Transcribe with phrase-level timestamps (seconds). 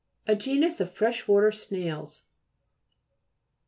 [0.25, 2.23] A genus of fresh water snails.